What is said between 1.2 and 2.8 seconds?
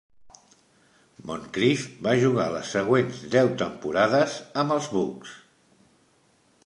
Moncrief va jugar les